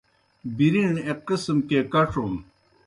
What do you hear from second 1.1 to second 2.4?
قسم کے کڇُن۔